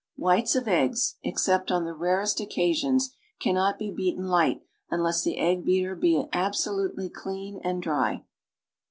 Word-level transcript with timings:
Whites 0.15 0.55
of 0.55 0.67
eggs— 0.67 1.17
except 1.23 1.69
on 1.69 1.85
the 1.85 1.93
rarest 1.93 2.39
occasions— 2.39 3.15
cannot 3.39 3.77
be 3.77 3.91
beaten 3.91 4.25
light 4.25 4.61
imless 4.91 5.23
the 5.23 5.37
egg 5.37 5.63
beater 5.63 5.95
be 5.95 6.25
absolutely 6.33 7.07
clean 7.07 7.61
and 7.63 7.83
dry. 7.83 8.23